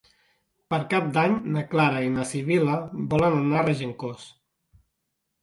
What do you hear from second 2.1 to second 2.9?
na Sibil·la